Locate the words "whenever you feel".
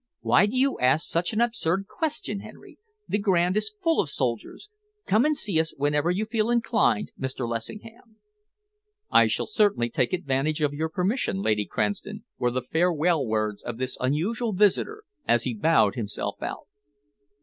5.77-6.49